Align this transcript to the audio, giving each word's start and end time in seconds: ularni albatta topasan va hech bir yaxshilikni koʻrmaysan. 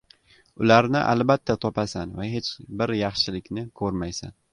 ularni 0.67 1.01
albatta 1.09 1.55
topasan 1.65 2.15
va 2.21 2.27
hech 2.31 2.49
bir 2.79 2.95
yaxshilikni 3.01 3.67
koʻrmaysan. 3.83 4.35